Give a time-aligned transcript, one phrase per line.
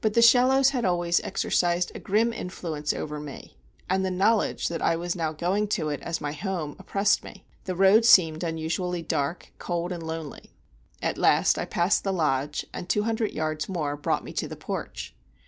[0.00, 4.82] But The Shallows had always exercised a grim influence over me, and the knowledge that
[4.82, 7.44] I was now going to it as my home oppressed me.
[7.66, 10.50] The road seemed unusually dark, cold, and lonely.
[11.00, 14.56] At last I passed the lodge, and two hundred yards more brought me to the
[14.56, 15.14] porch.